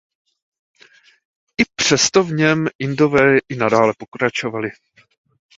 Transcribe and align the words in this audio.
I 1.61 1.63
přesto 1.75 2.23
v 2.23 2.31
něm 2.31 2.67
Indové 2.79 3.37
i 3.49 3.55
nadále 3.55 3.93
pokračovali. 3.97 4.69